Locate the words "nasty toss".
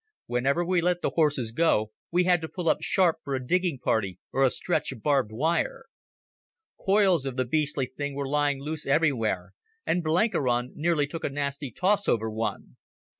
11.29-12.07